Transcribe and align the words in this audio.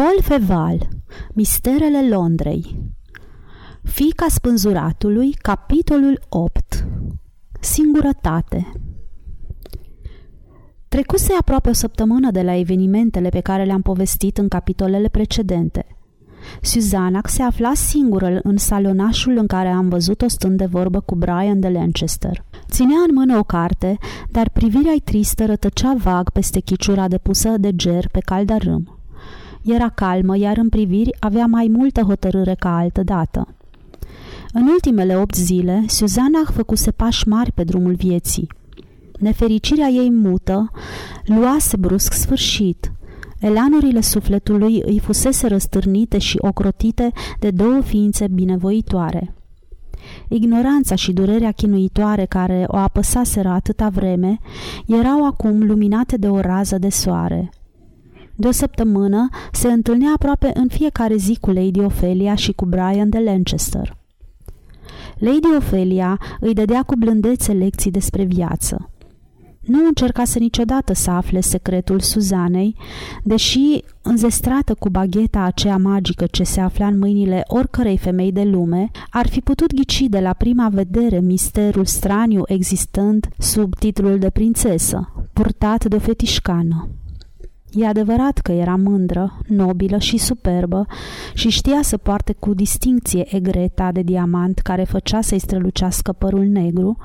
Paul 0.00 0.20
Feval 0.22 0.88
Misterele 1.34 2.08
Londrei 2.08 2.92
Fica 3.82 4.26
spânzuratului, 4.28 5.32
capitolul 5.32 6.20
8 6.28 6.86
Singurătate 7.60 8.72
Trecuse 10.88 11.32
aproape 11.40 11.68
o 11.68 11.72
săptămână 11.72 12.30
de 12.30 12.42
la 12.42 12.54
evenimentele 12.54 13.28
pe 13.28 13.40
care 13.40 13.64
le-am 13.64 13.82
povestit 13.82 14.38
în 14.38 14.48
capitolele 14.48 15.08
precedente. 15.08 15.86
Suzanac 16.62 17.28
se 17.28 17.42
afla 17.42 17.74
singură 17.74 18.40
în 18.42 18.56
salonașul 18.56 19.36
în 19.36 19.46
care 19.46 19.68
am 19.68 19.88
văzut-o 19.88 20.28
stând 20.28 20.56
de 20.56 20.66
vorbă 20.66 21.00
cu 21.00 21.14
Brian 21.14 21.60
de 21.60 21.68
Lancaster. 21.68 22.44
Ținea 22.70 22.98
în 23.08 23.14
mână 23.14 23.38
o 23.38 23.42
carte, 23.42 23.98
dar 24.30 24.48
privirea-i 24.48 25.00
tristă 25.04 25.46
rătăcea 25.46 25.94
vag 25.98 26.30
peste 26.30 26.60
chiciura 26.60 27.08
depusă 27.08 27.48
de 27.58 27.76
ger 27.76 28.08
pe 28.08 28.20
calda 28.20 28.56
râm. 28.56 28.99
Era 29.62 29.88
calmă, 29.88 30.38
iar 30.38 30.56
în 30.56 30.68
priviri 30.68 31.16
avea 31.18 31.46
mai 31.46 31.68
multă 31.70 32.00
hotărâre 32.00 32.54
ca 32.58 32.76
altă 32.76 33.02
dată. 33.02 33.54
În 34.52 34.66
ultimele 34.66 35.16
opt 35.16 35.34
zile, 35.34 35.84
Suzana 35.86 36.42
făcuse 36.52 36.90
pași 36.90 37.28
mari 37.28 37.52
pe 37.52 37.64
drumul 37.64 37.94
vieții. 37.94 38.48
Nefericirea 39.18 39.88
ei 39.88 40.10
mută 40.10 40.70
luase 41.24 41.76
brusc 41.76 42.12
sfârșit. 42.12 42.92
Elanurile 43.40 44.00
sufletului 44.00 44.82
îi 44.84 44.98
fusese 44.98 45.46
răstârnite 45.46 46.18
și 46.18 46.38
ocrotite 46.40 47.12
de 47.38 47.50
două 47.50 47.80
ființe 47.80 48.28
binevoitoare. 48.28 49.34
Ignoranța 50.28 50.94
și 50.94 51.12
durerea 51.12 51.52
chinuitoare 51.52 52.24
care 52.24 52.64
o 52.66 52.76
apăsaseră 52.76 53.48
atâta 53.48 53.88
vreme 53.88 54.38
erau 54.86 55.26
acum 55.26 55.66
luminate 55.66 56.16
de 56.16 56.28
o 56.28 56.40
rază 56.40 56.78
de 56.78 56.88
soare. 56.88 57.50
De 58.40 58.48
o 58.48 58.50
săptămână 58.50 59.28
se 59.52 59.68
întâlnea 59.68 60.12
aproape 60.14 60.50
în 60.54 60.68
fiecare 60.68 61.16
zi 61.16 61.38
cu 61.40 61.50
Lady 61.50 61.80
Ophelia 61.80 62.34
și 62.34 62.52
cu 62.52 62.64
Brian 62.64 63.08
de 63.08 63.18
Lancaster. 63.18 63.96
Lady 65.18 65.56
Ophelia 65.56 66.20
îi 66.40 66.54
dădea 66.54 66.82
cu 66.82 66.94
blândețe 66.96 67.52
lecții 67.52 67.90
despre 67.90 68.24
viață. 68.24 68.90
Nu 69.60 69.86
încercase 69.86 70.38
niciodată 70.38 70.94
să 70.94 71.10
afle 71.10 71.40
secretul 71.40 72.00
Suzanei, 72.00 72.76
deși, 73.22 73.82
înzestrată 74.02 74.74
cu 74.74 74.88
bagheta 74.88 75.40
aceea 75.40 75.76
magică 75.76 76.26
ce 76.26 76.42
se 76.42 76.60
afla 76.60 76.86
în 76.86 76.98
mâinile 76.98 77.42
oricărei 77.46 77.96
femei 77.96 78.32
de 78.32 78.42
lume, 78.42 78.90
ar 79.10 79.28
fi 79.28 79.40
putut 79.40 79.74
ghici 79.74 80.04
de 80.08 80.20
la 80.20 80.32
prima 80.32 80.68
vedere 80.68 81.20
misterul 81.20 81.84
straniu 81.84 82.42
existând 82.46 83.28
sub 83.38 83.74
titlul 83.74 84.18
de 84.18 84.30
prințesă, 84.30 85.12
purtat 85.32 85.84
de 85.84 85.96
o 85.96 85.98
fetișcană. 85.98 86.88
E 87.72 87.86
adevărat 87.86 88.38
că 88.38 88.52
era 88.52 88.76
mândră, 88.76 89.38
nobilă 89.46 89.98
și 89.98 90.16
superbă 90.16 90.86
și 91.34 91.48
știa 91.48 91.82
să 91.82 91.96
poarte 91.96 92.32
cu 92.38 92.54
distinție 92.54 93.36
egreta 93.36 93.92
de 93.92 94.02
diamant 94.02 94.58
care 94.58 94.84
făcea 94.84 95.20
să-i 95.20 95.38
strălucească 95.38 96.12
părul 96.12 96.44
negru, 96.44 96.96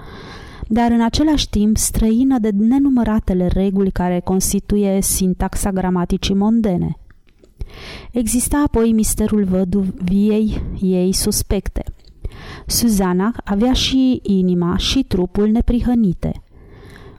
dar 0.67 0.91
în 0.91 1.01
același 1.01 1.49
timp 1.49 1.77
străină 1.77 2.39
de 2.39 2.49
nenumăratele 2.49 3.47
reguli 3.47 3.91
care 3.91 4.19
constituie 4.19 5.01
sintaxa 5.01 5.71
gramaticii 5.71 6.35
mondene. 6.35 6.97
Exista 8.11 8.63
apoi 8.65 8.91
misterul 8.91 9.43
văduviei 9.43 10.61
ei 10.81 11.13
suspecte. 11.13 11.83
Suzana 12.65 13.35
avea 13.43 13.73
și 13.73 14.19
inima 14.23 14.77
și 14.77 15.03
trupul 15.03 15.49
neprihănite– 15.49 16.39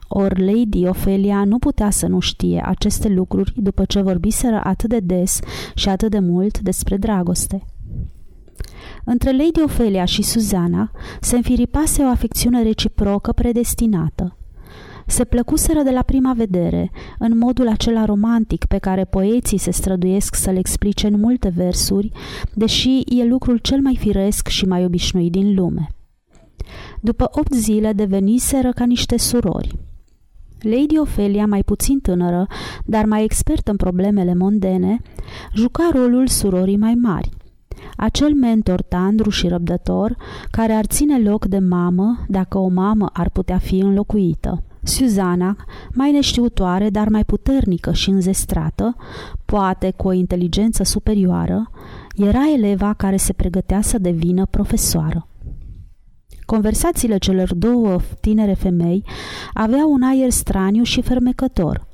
Or 0.07 0.39
Lady 0.39 0.87
Ophelia 0.87 1.43
nu 1.43 1.59
putea 1.59 1.89
să 1.89 2.07
nu 2.07 2.19
știe 2.19 2.63
aceste 2.65 3.07
lucruri 3.07 3.53
după 3.55 3.85
ce 3.85 4.01
vorbiseră 4.01 4.61
atât 4.63 4.89
de 4.89 4.99
des 4.99 5.39
și 5.75 5.89
atât 5.89 6.11
de 6.11 6.19
mult 6.19 6.59
despre 6.59 6.97
dragoste. 6.97 7.65
Între 9.05 9.31
Lady 9.31 9.61
Ophelia 9.63 10.05
și 10.05 10.21
Suzana 10.21 10.91
se 11.21 11.35
înfiripase 11.35 12.03
o 12.03 12.07
afecțiune 12.07 12.63
reciprocă 12.63 13.31
predestinată. 13.31 14.37
Se 15.09 15.23
plăcuseră 15.23 15.81
de 15.81 15.91
la 15.91 16.01
prima 16.01 16.33
vedere, 16.33 16.91
în 17.19 17.37
modul 17.37 17.67
acela 17.67 18.05
romantic 18.05 18.65
pe 18.65 18.77
care 18.77 19.05
poeții 19.05 19.57
se 19.57 19.71
străduiesc 19.71 20.35
să-l 20.35 20.57
explice 20.57 21.07
în 21.07 21.19
multe 21.19 21.49
versuri, 21.55 22.11
deși 22.53 22.99
e 23.05 23.25
lucrul 23.25 23.57
cel 23.57 23.81
mai 23.81 23.95
firesc 23.99 24.47
și 24.47 24.65
mai 24.65 24.85
obișnuit 24.85 25.31
din 25.31 25.55
lume. 25.55 25.91
După 27.01 27.29
opt 27.31 27.53
zile 27.53 27.93
deveniseră 27.93 28.71
ca 28.71 28.85
niște 28.85 29.17
surori. 29.17 29.86
Lady 30.61 30.99
Ophelia, 30.99 31.45
mai 31.45 31.63
puțin 31.63 31.99
tânără, 31.99 32.47
dar 32.85 33.05
mai 33.05 33.23
expertă 33.23 33.71
în 33.71 33.77
problemele 33.77 34.33
mondene, 34.33 35.01
juca 35.53 35.89
rolul 35.93 36.27
surorii 36.27 36.77
mai 36.77 36.93
mari. 36.93 37.29
Acel 37.95 38.33
mentor 38.33 38.81
tandru 38.81 39.29
și 39.29 39.47
răbdător 39.47 40.15
care 40.51 40.73
ar 40.73 40.85
ține 40.85 41.19
loc 41.19 41.45
de 41.45 41.59
mamă 41.59 42.25
dacă 42.27 42.57
o 42.57 42.67
mamă 42.67 43.09
ar 43.13 43.29
putea 43.29 43.57
fi 43.57 43.77
înlocuită. 43.77 44.63
Suzana, 44.83 45.55
mai 45.93 46.11
neștiutoare, 46.11 46.89
dar 46.89 47.07
mai 47.09 47.23
puternică 47.23 47.91
și 47.93 48.09
înzestrată, 48.09 48.95
poate 49.45 49.93
cu 49.95 50.07
o 50.07 50.11
inteligență 50.11 50.83
superioară, 50.83 51.71
era 52.15 52.41
eleva 52.55 52.93
care 52.93 53.17
se 53.17 53.33
pregătea 53.33 53.81
să 53.81 53.97
devină 53.97 54.45
profesoară. 54.45 55.27
Conversațiile 56.47 57.17
celor 57.17 57.53
două 57.53 57.97
tinere 58.19 58.53
femei 58.53 59.03
aveau 59.53 59.91
un 59.91 60.01
aer 60.01 60.29
straniu 60.29 60.83
și 60.83 61.01
fermecător. 61.01 61.87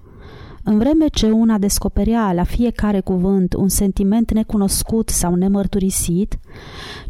În 0.63 0.77
vreme 0.77 1.07
ce 1.07 1.31
una 1.31 1.57
descoperea 1.57 2.33
la 2.33 2.43
fiecare 2.43 2.99
cuvânt 2.99 3.53
un 3.53 3.67
sentiment 3.69 4.33
necunoscut 4.33 5.09
sau 5.09 5.35
nemărturisit, 5.35 6.39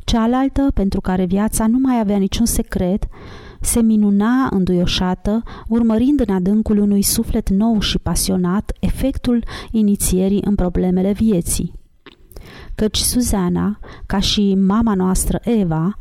cealaltă, 0.03 0.72
pentru 0.74 1.02
care 1.02 1.26
viața 1.26 1.68
nu 1.68 1.78
mai 1.78 2.00
avea 2.00 2.18
niciun 2.18 2.46
secret, 2.46 3.08
se 3.62 3.82
minuna 3.82 4.50
înduioșată, 4.52 5.44
urmărind 5.68 6.24
în 6.28 6.34
adâncul 6.34 6.78
unui 6.78 7.02
suflet 7.02 7.50
nou 7.50 7.80
și 7.80 8.00
pasionat 8.00 8.72
efectul 8.80 9.44
inițierii 9.72 10.42
în 10.46 10.56
problemele 10.56 11.12
vieții. 11.12 11.74
Căci 12.76 12.98
Suzana, 12.98 13.80
ca 14.06 14.20
și 14.20 14.56
mama 14.56 14.94
noastră 14.94 15.40
Eva, 15.44 15.98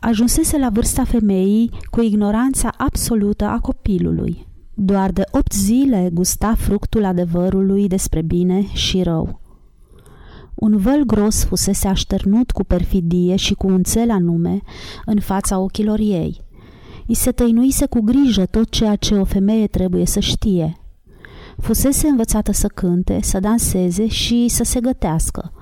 ajunsese 0.00 0.58
la 0.58 0.68
vârsta 0.68 1.04
femeii 1.04 1.70
cu 1.90 2.00
ignoranța 2.00 2.72
absolută 2.76 3.44
a 3.44 3.58
copilului. 3.58 4.46
Doar 4.74 5.10
de 5.10 5.22
opt 5.30 5.52
zile 5.52 6.10
gusta 6.12 6.54
fructul 6.54 7.04
adevărului 7.04 7.88
despre 7.88 8.22
bine 8.22 8.66
și 8.72 9.02
rău. 9.02 9.40
Un 10.54 10.76
văl 10.76 11.02
gros 11.02 11.44
fusese 11.44 11.88
așternut 11.88 12.50
cu 12.50 12.64
perfidie 12.64 13.36
și 13.36 13.54
cu 13.54 13.66
un 13.66 13.82
cel 13.82 14.10
anume 14.10 14.62
în 15.04 15.20
fața 15.20 15.58
ochilor 15.58 15.98
ei. 15.98 16.40
I 17.06 17.14
se 17.14 17.30
tăinuise 17.30 17.86
cu 17.86 18.00
grijă 18.00 18.46
tot 18.46 18.70
ceea 18.70 18.96
ce 18.96 19.14
o 19.14 19.24
femeie 19.24 19.66
trebuie 19.66 20.06
să 20.06 20.20
știe. 20.20 20.76
Fusese 21.58 22.08
învățată 22.08 22.52
să 22.52 22.66
cânte, 22.66 23.18
să 23.22 23.40
danseze 23.40 24.06
și 24.06 24.48
să 24.48 24.64
se 24.64 24.80
gătească, 24.80 25.52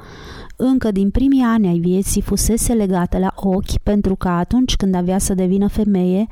încă 0.61 0.91
din 0.91 1.11
primii 1.11 1.43
ani 1.43 1.69
ai 1.69 1.79
vieții 1.79 2.23
fusese 2.23 2.73
legată 2.73 3.19
la 3.19 3.33
ochi 3.37 3.79
pentru 3.83 4.15
că 4.15 4.29
atunci 4.29 4.77
când 4.77 4.95
avea 4.95 5.19
să 5.19 5.35
devină 5.35 5.69
femeie, 5.69 6.27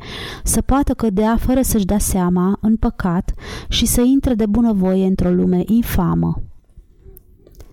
să 0.44 0.60
poată 0.60 0.94
cădea 0.94 1.36
fără 1.36 1.62
să-și 1.62 1.84
dea 1.84 1.98
seama 1.98 2.58
în 2.60 2.76
păcat 2.76 3.34
și 3.68 3.86
să 3.86 4.00
intre 4.00 4.34
de 4.34 4.46
bunăvoie 4.46 5.06
într-o 5.06 5.30
lume 5.30 5.62
infamă. 5.66 6.42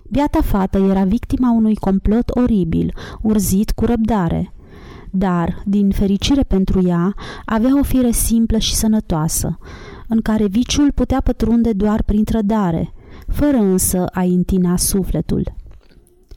Biata 0.09 0.41
fată 0.41 0.77
era 0.77 1.03
victima 1.03 1.51
unui 1.51 1.75
complot 1.75 2.29
oribil, 2.29 2.93
urzit 3.21 3.71
cu 3.71 3.85
răbdare. 3.85 4.53
Dar, 5.11 5.61
din 5.65 5.91
fericire 5.91 6.43
pentru 6.43 6.87
ea, 6.87 7.13
avea 7.45 7.79
o 7.79 7.83
fire 7.83 8.11
simplă 8.11 8.57
și 8.57 8.75
sănătoasă, 8.75 9.57
în 10.07 10.21
care 10.21 10.47
viciul 10.47 10.91
putea 10.91 11.21
pătrunde 11.21 11.73
doar 11.73 12.03
prin 12.03 12.23
trădare, 12.23 12.93
fără 13.27 13.57
însă 13.57 14.05
a 14.05 14.23
intina 14.23 14.77
sufletul. 14.77 15.55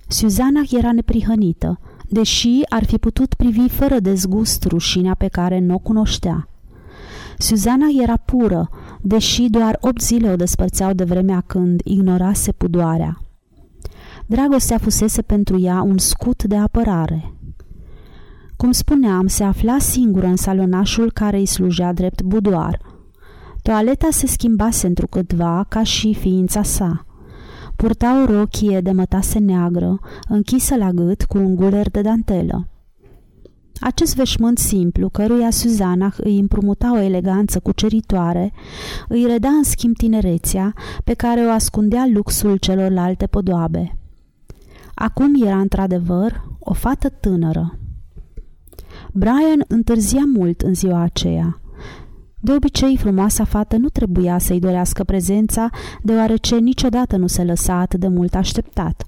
Suzana 0.08 0.60
era 0.70 0.92
neprihănită, 0.92 1.80
deși 2.08 2.60
ar 2.68 2.84
fi 2.84 2.98
putut 2.98 3.34
privi 3.34 3.68
fără 3.68 4.00
dezgust 4.00 4.64
rușinea 4.64 5.14
pe 5.14 5.28
care 5.28 5.58
nu 5.58 5.74
o 5.74 5.78
cunoștea. 5.78 6.48
Suzana 7.38 7.86
era 8.02 8.16
pură, 8.16 8.68
deși 9.00 9.48
doar 9.48 9.78
opt 9.80 10.02
zile 10.02 10.32
o 10.32 10.36
despărțeau 10.36 10.92
de 10.92 11.04
vremea 11.04 11.40
când 11.46 11.80
ignorase 11.84 12.52
pudoarea. 12.52 13.22
Dragostea 14.26 14.78
fusese 14.78 15.22
pentru 15.22 15.60
ea 15.60 15.82
un 15.82 15.98
scut 15.98 16.42
de 16.42 16.56
apărare. 16.56 17.32
Cum 18.56 18.72
spuneam, 18.72 19.26
se 19.26 19.44
afla 19.44 19.78
singură 19.78 20.26
în 20.26 20.36
salonașul 20.36 21.12
care 21.12 21.38
îi 21.38 21.46
slujea 21.46 21.92
drept 21.92 22.22
budoar. 22.22 22.80
Toaleta 23.62 24.08
se 24.10 24.26
schimbase 24.26 24.86
întrucâtva 24.86 25.66
ca 25.68 25.82
și 25.82 26.14
ființa 26.14 26.62
sa. 26.62 27.06
Purta 27.78 28.22
o 28.22 28.32
rochie 28.32 28.80
de 28.80 28.90
mătase 28.90 29.38
neagră, 29.38 30.00
închisă 30.28 30.76
la 30.76 30.90
gât 30.90 31.24
cu 31.24 31.38
un 31.38 31.54
guler 31.54 31.90
de 31.90 32.00
dantelă. 32.00 32.68
Acest 33.80 34.14
veșmânt 34.16 34.58
simplu, 34.58 35.08
căruia 35.08 35.50
Suzana 35.50 36.12
îi 36.16 36.38
împrumuta 36.38 36.92
o 36.92 37.00
eleganță 37.00 37.60
cuceritoare, 37.60 38.52
îi 39.08 39.26
reda 39.26 39.48
în 39.48 39.62
schimb 39.62 39.96
tinerețea 39.96 40.72
pe 41.04 41.14
care 41.14 41.40
o 41.40 41.50
ascundea 41.50 42.08
luxul 42.12 42.56
celorlalte 42.56 43.26
podoabe. 43.26 43.98
Acum 44.94 45.42
era 45.44 45.58
într-adevăr 45.58 46.44
o 46.58 46.72
fată 46.72 47.08
tânără. 47.08 47.78
Brian 49.12 49.64
întârzia 49.68 50.22
mult 50.34 50.60
în 50.60 50.74
ziua 50.74 51.00
aceea. 51.00 51.60
De 52.40 52.52
obicei, 52.52 52.96
frumoasa 52.96 53.44
fată 53.44 53.76
nu 53.76 53.88
trebuia 53.88 54.38
să-i 54.38 54.58
dorească 54.58 55.04
prezența, 55.04 55.70
deoarece 56.02 56.56
niciodată 56.56 57.16
nu 57.16 57.26
se 57.26 57.44
lăsa 57.44 57.74
atât 57.74 58.00
de 58.00 58.08
mult 58.08 58.34
așteptat. 58.34 59.06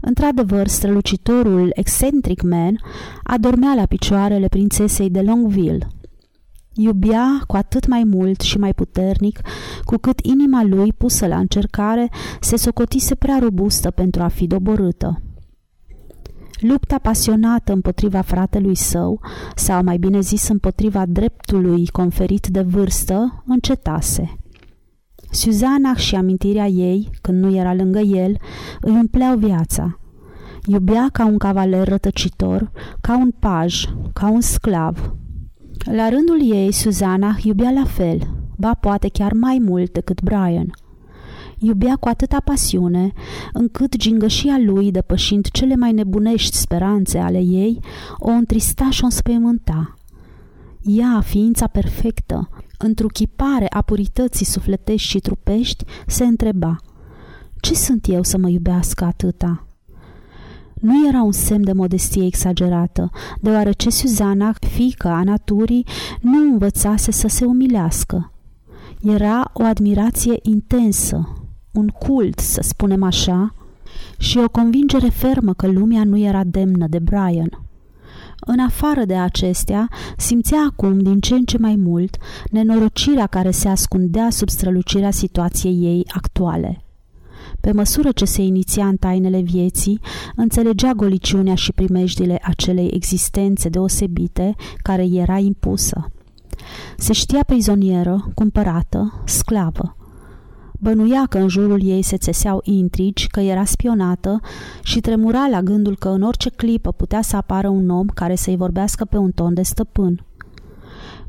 Într-adevăr, 0.00 0.66
strălucitorul 0.66 1.70
Eccentric 1.74 2.42
Man 2.42 2.78
adormea 3.22 3.74
la 3.74 3.86
picioarele 3.86 4.48
prințesei 4.48 5.10
de 5.10 5.20
Longville. 5.20 5.88
Iubea 6.74 7.42
cu 7.46 7.56
atât 7.56 7.86
mai 7.86 8.04
mult 8.04 8.40
și 8.40 8.58
mai 8.58 8.74
puternic, 8.74 9.40
cu 9.84 9.96
cât 9.96 10.20
inima 10.20 10.62
lui, 10.62 10.92
pusă 10.92 11.26
la 11.26 11.38
încercare, 11.38 12.10
se 12.40 12.56
socotise 12.56 13.14
prea 13.14 13.38
robustă 13.40 13.90
pentru 13.90 14.22
a 14.22 14.28
fi 14.28 14.46
doborâtă. 14.46 15.22
Lupta 16.60 16.98
pasionată 16.98 17.72
împotriva 17.72 18.20
fratelui 18.20 18.74
său, 18.74 19.20
sau 19.54 19.82
mai 19.82 19.96
bine 19.96 20.20
zis 20.20 20.48
împotriva 20.48 21.06
dreptului 21.06 21.86
conferit 21.86 22.46
de 22.46 22.60
vârstă, 22.60 23.42
încetase. 23.46 24.36
Suzana 25.30 25.94
și 25.94 26.14
amintirea 26.14 26.66
ei, 26.66 27.10
când 27.20 27.42
nu 27.42 27.56
era 27.56 27.74
lângă 27.74 27.98
el, 27.98 28.36
îi 28.80 28.92
umpleau 28.92 29.36
viața. 29.36 29.98
Iubea 30.66 31.08
ca 31.12 31.26
un 31.26 31.38
cavaler 31.38 31.88
rătăcitor, 31.88 32.70
ca 33.00 33.16
un 33.16 33.30
paj, 33.38 33.84
ca 34.12 34.30
un 34.30 34.40
sclav. 34.40 35.14
La 35.84 36.08
rândul 36.08 36.52
ei, 36.52 36.72
Suzana 36.72 37.36
iubea 37.42 37.70
la 37.70 37.84
fel, 37.84 38.18
ba 38.56 38.74
poate 38.74 39.08
chiar 39.08 39.32
mai 39.32 39.58
mult 39.64 39.92
decât 39.92 40.22
Brian– 40.22 40.70
Iubea 41.64 41.96
cu 41.96 42.08
atâta 42.08 42.40
pasiune, 42.44 43.12
încât 43.52 43.96
gingășia 43.96 44.58
lui, 44.64 44.90
depășind 44.90 45.48
cele 45.50 45.76
mai 45.76 45.92
nebunești 45.92 46.56
speranțe 46.56 47.18
ale 47.18 47.38
ei, 47.38 47.80
o 48.18 48.30
întrista 48.30 48.90
și 48.90 49.02
o 49.02 49.04
înspăimânta. 49.04 49.94
Ea, 50.82 51.20
ființa 51.20 51.66
perfectă, 51.66 52.48
întruchipare 52.78 53.66
a 53.68 53.82
purității 53.82 54.46
sufletești 54.46 55.08
și 55.08 55.18
trupești, 55.18 55.84
se 56.06 56.24
întreba 56.24 56.76
Ce 57.60 57.74
sunt 57.74 58.06
eu 58.08 58.22
să 58.22 58.38
mă 58.38 58.48
iubească 58.48 59.04
atâta?" 59.04 59.66
Nu 60.74 61.08
era 61.08 61.22
un 61.22 61.32
semn 61.32 61.64
de 61.64 61.72
modestie 61.72 62.24
exagerată, 62.24 63.10
deoarece 63.40 63.90
Suzana, 63.90 64.54
fică 64.60 65.08
a 65.08 65.22
naturii, 65.22 65.86
nu 66.20 66.38
învățase 66.38 67.12
să 67.12 67.28
se 67.28 67.44
umilească. 67.44 68.32
Era 69.02 69.50
o 69.52 69.62
admirație 69.62 70.38
intensă, 70.42 71.41
un 71.72 71.88
cult, 71.88 72.38
să 72.38 72.60
spunem 72.62 73.02
așa, 73.02 73.54
și 74.18 74.38
o 74.38 74.48
convingere 74.48 75.08
fermă 75.08 75.52
că 75.54 75.66
lumea 75.66 76.04
nu 76.04 76.18
era 76.18 76.44
demnă 76.44 76.86
de 76.88 76.98
Brian. 76.98 77.66
În 78.46 78.58
afară 78.58 79.04
de 79.04 79.14
acestea, 79.14 79.88
simțea 80.16 80.66
acum 80.70 80.98
din 80.98 81.20
ce 81.20 81.34
în 81.34 81.44
ce 81.44 81.58
mai 81.58 81.76
mult 81.76 82.16
nenorocirea 82.50 83.26
care 83.26 83.50
se 83.50 83.68
ascundea 83.68 84.30
sub 84.30 84.48
strălucirea 84.48 85.10
situației 85.10 85.74
ei 85.74 86.04
actuale. 86.08 86.84
Pe 87.60 87.72
măsură 87.72 88.10
ce 88.10 88.24
se 88.24 88.42
iniția 88.42 88.86
în 88.86 88.96
tainele 88.96 89.40
vieții, 89.40 90.00
înțelegea 90.36 90.92
goliciunea 90.92 91.54
și 91.54 91.72
primejdile 91.72 92.38
acelei 92.42 92.90
existențe 92.92 93.68
deosebite 93.68 94.54
care 94.82 95.04
era 95.12 95.38
impusă. 95.38 96.10
Se 96.96 97.12
știa 97.12 97.42
prizonieră, 97.46 98.30
cumpărată, 98.34 99.22
sclavă, 99.26 99.96
Bănuia 100.82 101.26
că 101.28 101.38
în 101.38 101.48
jurul 101.48 101.82
ei 101.82 102.02
se 102.02 102.16
țeseau 102.16 102.60
intrigi, 102.64 103.28
că 103.28 103.40
era 103.40 103.64
spionată 103.64 104.40
și 104.82 105.00
tremura 105.00 105.46
la 105.50 105.62
gândul 105.62 105.96
că 105.96 106.08
în 106.08 106.22
orice 106.22 106.50
clipă 106.50 106.92
putea 106.92 107.22
să 107.22 107.36
apară 107.36 107.68
un 107.68 107.88
om 107.88 108.06
care 108.06 108.34
să-i 108.34 108.56
vorbească 108.56 109.04
pe 109.04 109.16
un 109.16 109.30
ton 109.30 109.54
de 109.54 109.62
stăpân. 109.62 110.24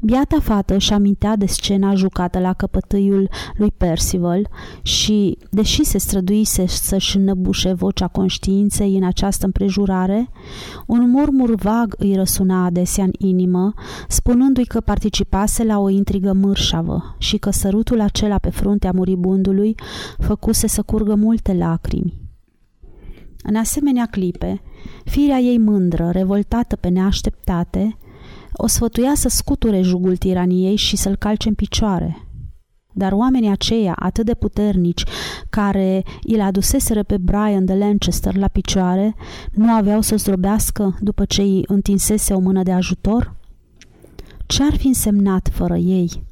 Biata 0.05 0.39
fată 0.39 0.75
își 0.75 0.93
amintea 0.93 1.35
de 1.35 1.45
scena 1.45 1.95
jucată 1.95 2.39
la 2.39 2.53
căpătâiul 2.53 3.29
lui 3.55 3.71
Percival 3.77 4.49
și, 4.81 5.37
deși 5.49 5.83
se 5.83 5.97
străduise 5.97 6.67
să-și 6.67 7.17
înnăbușe 7.17 7.73
vocea 7.73 8.07
conștiinței 8.07 8.97
în 8.97 9.03
această 9.03 9.45
împrejurare, 9.45 10.29
un 10.87 11.09
murmur 11.09 11.55
vag 11.55 11.95
îi 11.97 12.15
răsuna 12.15 12.65
adesea 12.65 13.03
în 13.03 13.11
inimă, 13.17 13.73
spunându-i 14.07 14.65
că 14.65 14.79
participase 14.79 15.63
la 15.63 15.79
o 15.79 15.89
intrigă 15.89 16.33
mârșavă 16.33 17.15
și 17.17 17.37
că 17.37 17.51
sărutul 17.51 18.01
acela 18.01 18.37
pe 18.37 18.49
fruntea 18.49 18.91
muribundului 18.91 19.75
făcuse 20.17 20.67
să 20.67 20.81
curgă 20.81 21.15
multe 21.15 21.53
lacrimi. 21.53 22.21
În 23.43 23.55
asemenea 23.55 24.05
clipe, 24.05 24.61
firea 25.03 25.37
ei 25.37 25.57
mândră, 25.57 26.09
revoltată 26.11 26.75
pe 26.75 26.87
neașteptate, 26.87 27.97
o 28.53 28.67
sfătuia 28.67 29.11
să 29.15 29.29
scuture 29.29 29.81
jugul 29.81 30.17
tiraniei 30.17 30.75
și 30.75 30.95
să-l 30.95 31.15
calce 31.15 31.47
în 31.47 31.53
picioare. 31.53 32.27
Dar 32.93 33.11
oamenii 33.11 33.49
aceia 33.49 33.95
atât 33.99 34.25
de 34.25 34.33
puternici 34.33 35.03
care 35.49 36.03
îl 36.23 36.41
aduseseră 36.41 37.03
pe 37.03 37.17
Brian 37.17 37.65
de 37.65 37.73
Lancaster 37.73 38.35
la 38.35 38.47
picioare 38.47 39.15
nu 39.51 39.71
aveau 39.71 40.01
să 40.01 40.15
zdrobească 40.15 40.97
după 40.99 41.25
ce 41.25 41.41
îi 41.41 41.63
întinsese 41.67 42.33
o 42.33 42.39
mână 42.39 42.63
de 42.63 42.71
ajutor? 42.71 43.35
Ce-ar 44.45 44.75
fi 44.77 44.87
însemnat 44.87 45.49
fără 45.51 45.75
ei? 45.75 46.23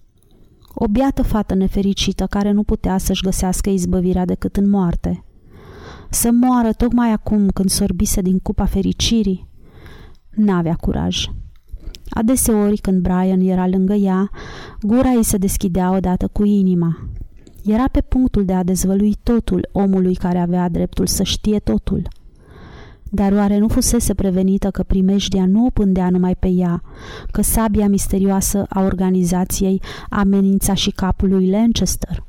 O 0.74 0.88
biată 0.88 1.22
fată 1.22 1.54
nefericită 1.54 2.26
care 2.26 2.52
nu 2.52 2.64
putea 2.64 2.98
să-și 2.98 3.24
găsească 3.24 3.70
izbăvirea 3.70 4.26
decât 4.26 4.58
în 4.58 4.70
moarte. 4.70 5.24
Să 6.10 6.32
moară 6.32 6.72
tocmai 6.74 7.12
acum 7.12 7.48
când 7.48 7.70
sorbise 7.70 8.22
din 8.22 8.40
cupa 8.40 8.66
fericirii? 8.66 9.48
N-avea 10.30 10.76
curaj. 10.76 11.26
Adeseori, 12.14 12.78
când 12.78 13.02
Brian 13.02 13.40
era 13.40 13.68
lângă 13.68 13.94
ea, 13.94 14.30
gura 14.82 15.12
ei 15.12 15.24
se 15.24 15.38
deschidea 15.38 15.96
odată 15.96 16.30
cu 16.32 16.44
inima. 16.44 16.98
Era 17.66 17.86
pe 17.92 18.02
punctul 18.02 18.46
de 18.46 18.54
a 18.54 18.64
dezvălui 18.64 19.16
totul 19.24 19.70
omului 19.72 20.16
care 20.16 20.40
avea 20.40 20.70
dreptul 20.70 21.08
să 21.08 21.24
știe 21.24 21.60
totul. 21.60 22.08
Dar 23.04 23.32
oare 23.32 23.58
nu 23.58 23.68
fusese 23.68 24.14
prevenită 24.14 24.70
că 24.70 24.84
primejdia 24.84 25.46
nu 25.46 25.66
o 25.66 25.70
pândea 25.70 26.10
numai 26.10 26.36
pe 26.36 26.48
ea, 26.48 26.82
că 27.32 27.42
sabia 27.42 27.88
misterioasă 27.88 28.66
a 28.70 28.82
organizației 28.82 29.82
amenința 30.10 30.74
și 30.74 30.90
capul 30.90 31.30
lui 31.30 31.50
Lancaster? 31.50 32.24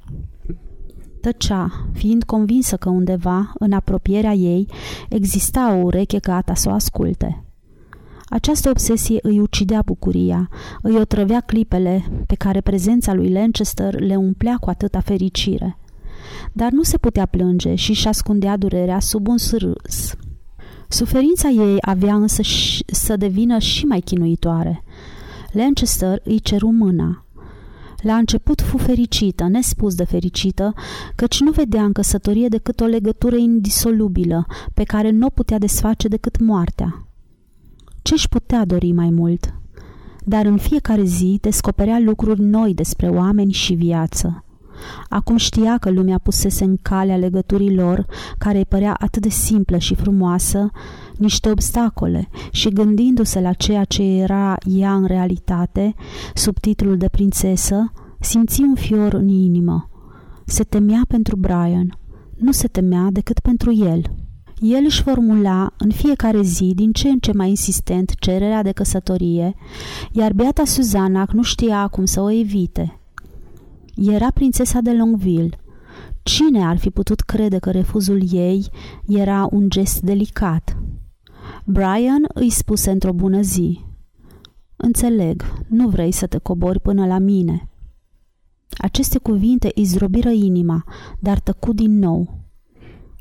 Tăcea, 1.21 1.87
fiind 1.93 2.25
convinsă 2.25 2.77
că 2.77 2.89
undeva, 2.89 3.53
în 3.59 3.73
apropierea 3.73 4.33
ei, 4.33 4.67
exista 5.09 5.75
o 5.75 5.83
ureche 5.83 6.19
gata 6.19 6.55
să 6.55 6.69
o 6.69 6.73
asculte. 6.73 7.42
Această 8.33 8.69
obsesie 8.69 9.19
îi 9.23 9.41
ucidea 9.41 9.83
bucuria, 9.85 10.49
îi 10.83 10.97
otrăvea 10.97 11.41
clipele 11.41 12.05
pe 12.27 12.35
care 12.35 12.61
prezența 12.61 13.15
lui 13.15 13.31
Lancaster 13.31 14.01
le 14.01 14.17
umplea 14.17 14.57
cu 14.61 14.71
atâta 14.71 15.01
fericire. 15.01 15.79
Dar 16.53 16.71
nu 16.71 16.83
se 16.83 16.99
putea 16.99 17.27
plânge 17.27 17.75
și 17.75 17.91
își 17.91 18.09
ascundea 18.09 18.57
durerea 18.57 19.01
sub 19.01 19.29
un 19.29 19.39
sârâs. 19.39 20.15
Suferința 20.89 21.49
ei 21.49 21.77
avea 21.81 22.15
însă 22.15 22.43
să 22.87 23.17
devină 23.17 23.59
și 23.59 23.85
mai 23.85 24.01
chinuitoare. 24.01 24.85
Lancaster 25.51 26.21
îi 26.25 26.41
ceru 26.41 26.71
mâna. 26.71 27.25
La 28.03 28.15
început 28.15 28.61
fu 28.61 28.77
fericită, 28.77 29.45
nespus 29.49 29.95
de 29.95 30.05
fericită, 30.05 30.75
căci 31.15 31.41
nu 31.41 31.51
vedea 31.51 31.85
în 31.85 31.93
căsătorie 31.93 32.49
decât 32.49 32.81
o 32.81 32.85
legătură 32.85 33.37
indisolubilă, 33.37 34.47
pe 34.75 34.83
care 34.83 35.11
nu 35.11 35.27
o 35.27 35.31
putea 35.31 35.59
desface 35.59 36.09
decât 36.09 36.41
moartea. 36.41 37.07
Ce 38.03 38.15
își 38.15 38.29
putea 38.29 38.65
dori 38.65 38.93
mai 38.93 39.11
mult? 39.11 39.55
Dar 40.25 40.47
în 40.47 40.57
fiecare 40.57 41.05
zi 41.05 41.39
descoperea 41.41 41.99
lucruri 41.99 42.41
noi 42.41 42.75
despre 42.75 43.09
oameni 43.09 43.53
și 43.53 43.75
viață. 43.75 44.45
Acum 45.09 45.37
știa 45.37 45.79
că 45.79 45.91
lumea 45.91 46.19
pusese 46.19 46.65
în 46.65 46.77
calea 46.83 47.17
legăturii 47.17 47.75
lor, 47.75 48.07
care 48.39 48.59
îi 48.59 48.65
părea 48.65 48.95
atât 48.95 49.23
de 49.23 49.29
simplă 49.29 49.79
și 49.79 49.95
frumoasă, 49.95 50.71
niște 51.17 51.51
obstacole 51.51 52.29
și 52.51 52.69
gândindu-se 52.69 53.41
la 53.41 53.53
ceea 53.53 53.85
ce 53.85 54.03
era 54.03 54.57
ea 54.65 54.95
în 54.95 55.05
realitate, 55.05 55.95
sub 56.35 56.59
titlul 56.59 56.97
de 56.97 57.09
prințesă, 57.09 57.93
simți 58.21 58.61
un 58.61 58.75
fior 58.75 59.13
în 59.13 59.29
inimă. 59.29 59.91
Se 60.45 60.63
temea 60.63 61.01
pentru 61.09 61.37
Brian, 61.37 61.99
nu 62.37 62.53
se 62.53 62.69
temea 62.69 63.09
decât 63.11 63.39
pentru 63.39 63.73
el. 63.73 64.22
El 64.65 64.85
își 64.85 65.03
formula 65.03 65.73
în 65.79 65.91
fiecare 65.91 66.43
zi 66.43 66.73
din 66.75 66.93
ce 66.93 67.09
în 67.09 67.19
ce 67.19 67.33
mai 67.33 67.49
insistent 67.49 68.15
cererea 68.19 68.63
de 68.63 68.73
căsătorie, 68.73 69.55
iar 70.13 70.33
beata 70.33 70.65
Suzana 70.65 71.27
nu 71.33 71.43
știa 71.43 71.89
cum 71.89 72.05
să 72.05 72.21
o 72.21 72.31
evite. 72.31 73.01
Era 73.95 74.31
prințesa 74.31 74.81
de 74.81 74.93
Longville. 74.93 75.59
Cine 76.23 76.65
ar 76.67 76.79
fi 76.79 76.91
putut 76.91 77.21
crede 77.21 77.59
că 77.59 77.71
refuzul 77.71 78.23
ei 78.33 78.67
era 79.07 79.49
un 79.51 79.69
gest 79.69 80.01
delicat? 80.01 80.77
Brian 81.65 82.29
îi 82.35 82.51
spuse 82.51 82.91
într-o 82.91 83.13
bună 83.13 83.41
zi. 83.41 83.81
Înțeleg, 84.77 85.43
nu 85.69 85.89
vrei 85.89 86.13
să 86.13 86.27
te 86.27 86.39
cobori 86.39 86.81
până 86.81 87.07
la 87.07 87.19
mine. 87.19 87.69
Aceste 88.71 89.19
cuvinte 89.19 89.71
îi 89.75 89.85
zdrobiră 89.85 90.31
inima, 90.31 90.85
dar 91.19 91.41
tăcu 91.41 91.73
din 91.73 91.99
nou. 91.99 92.42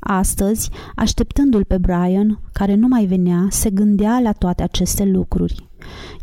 Astăzi, 0.04 0.70
așteptându-l 0.94 1.64
pe 1.64 1.78
Brian, 1.78 2.40
care 2.52 2.74
nu 2.74 2.88
mai 2.88 3.04
venea, 3.04 3.46
se 3.50 3.70
gândea 3.70 4.20
la 4.20 4.32
toate 4.32 4.62
aceste 4.62 5.04
lucruri. 5.04 5.68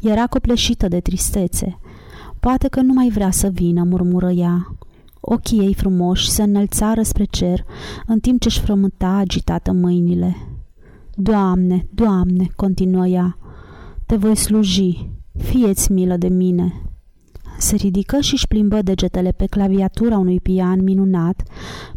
Era 0.01 0.27
copleșită 0.27 0.87
de 0.87 0.99
tristețe. 0.99 1.79
Poate 2.39 2.67
că 2.67 2.81
nu 2.81 2.93
mai 2.93 3.09
vrea 3.09 3.31
să 3.31 3.47
vină, 3.47 3.83
murmură 3.83 4.29
ea. 4.29 4.75
Ochii 5.19 5.59
ei 5.59 5.73
frumoși 5.73 6.29
se 6.29 6.43
înălțară 6.43 7.01
spre 7.01 7.23
cer, 7.23 7.65
în 8.05 8.19
timp 8.19 8.41
ce-și 8.41 8.59
frământa 8.59 9.09
agitată 9.09 9.71
mâinile. 9.71 10.35
Doamne, 11.15 11.87
Doamne, 11.93 12.47
continuă 12.55 13.07
ea, 13.07 13.37
te 14.05 14.15
voi 14.15 14.35
sluji, 14.35 15.09
fieți 15.37 15.91
milă 15.91 16.17
de 16.17 16.27
mine. 16.27 16.88
Se 17.59 17.75
ridică 17.75 18.19
și 18.19 18.33
își 18.33 18.47
plimbă 18.47 18.81
degetele 18.81 19.31
pe 19.31 19.45
claviatura 19.45 20.17
unui 20.17 20.39
pian 20.39 20.83
minunat 20.83 21.43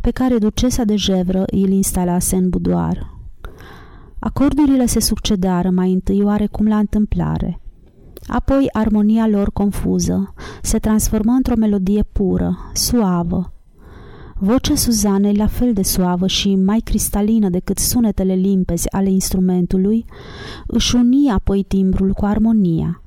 pe 0.00 0.11
care 0.11 0.38
ducesa 0.38 0.85
de 0.85 0.97
jevră 0.97 1.45
îl 1.47 1.69
instalase 1.69 2.37
în 2.37 2.49
budoar. 2.49 3.16
Acordurile 4.19 4.87
se 4.87 5.00
succedară 5.00 5.71
mai 5.71 5.92
întâi 5.92 6.23
oarecum 6.23 6.66
la 6.66 6.78
întâmplare. 6.78 7.61
Apoi 8.26 8.69
armonia 8.73 9.26
lor 9.26 9.50
confuză 9.52 10.35
se 10.62 10.78
transformă 10.78 11.33
într-o 11.33 11.57
melodie 11.57 12.02
pură, 12.12 12.71
suavă. 12.73 13.52
Vocea 14.38 14.75
Suzanei, 14.75 15.35
la 15.35 15.47
fel 15.47 15.73
de 15.73 15.83
suavă 15.83 16.26
și 16.26 16.54
mai 16.54 16.81
cristalină 16.85 17.49
decât 17.49 17.78
sunetele 17.78 18.35
limpezi 18.35 18.90
ale 18.90 19.11
instrumentului, 19.11 20.04
își 20.66 20.97
uni 20.97 21.31
apoi 21.31 21.62
timbrul 21.62 22.12
cu 22.12 22.25
armonia. 22.25 23.02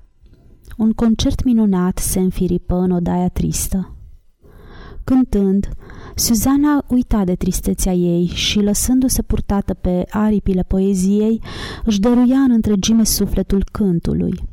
Un 0.77 0.91
concert 0.91 1.44
minunat 1.44 1.98
se 1.98 2.20
înfiripă 2.20 2.75
în 2.75 2.91
odaia 2.91 3.29
tristă. 3.29 3.96
Cântând, 5.03 5.70
Suzana 6.15 6.86
uita 6.88 7.24
de 7.24 7.36
tristețea 7.36 7.94
ei 7.94 8.25
și, 8.25 8.60
lăsându-se 8.60 9.22
purtată 9.22 9.74
pe 9.74 10.05
aripile 10.10 10.63
poeziei, 10.63 11.41
își 11.84 12.00
dăruia 12.00 12.38
în 12.38 12.51
întregime 12.51 13.03
sufletul 13.03 13.63
cântului. 13.72 14.44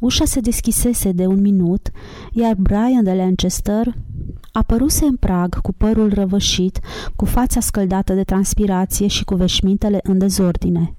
Ușa 0.00 0.24
se 0.24 0.40
deschisese 0.40 1.12
de 1.12 1.26
un 1.26 1.40
minut, 1.40 1.90
iar 2.32 2.54
Brian 2.54 3.04
de 3.04 3.12
Lancaster 3.12 3.94
apăruse 4.52 5.04
în 5.04 5.16
prag 5.16 5.60
cu 5.60 5.72
părul 5.72 6.12
răvășit, 6.14 6.80
cu 7.16 7.24
fața 7.24 7.60
scăldată 7.60 8.14
de 8.14 8.22
transpirație 8.22 9.06
și 9.06 9.24
cu 9.24 9.34
veșmintele 9.34 10.00
în 10.02 10.18
dezordine. 10.18 10.94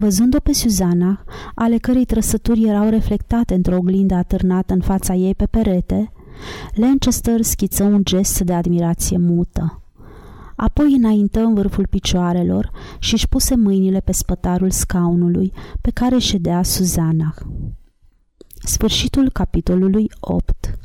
Văzând-o 0.00 0.40
pe 0.40 0.52
Suzana, 0.52 1.24
ale 1.54 1.78
cărei 1.78 2.04
trăsături 2.04 2.68
erau 2.68 2.88
reflectate 2.88 3.54
într-o 3.54 3.76
oglindă 3.76 4.14
atârnată 4.14 4.74
în 4.74 4.80
fața 4.80 5.14
ei 5.14 5.34
pe 5.34 5.46
perete, 5.46 6.12
Lancaster 6.74 7.42
schiță 7.42 7.84
un 7.84 8.04
gest 8.04 8.40
de 8.40 8.52
admirație 8.52 9.18
mută. 9.18 9.82
Apoi 10.56 10.94
înaintă 10.94 11.40
în 11.40 11.54
vârful 11.54 11.86
picioarelor 11.86 12.70
și 12.98 13.14
își 13.14 13.28
puse 13.28 13.56
mâinile 13.56 14.00
pe 14.00 14.12
spătarul 14.12 14.70
scaunului 14.70 15.52
pe 15.80 15.90
care 15.90 16.18
ședea 16.18 16.62
Suzana. 16.62 17.34
Sfârșitul 18.62 19.30
capitolului 19.30 20.10
8 20.20 20.78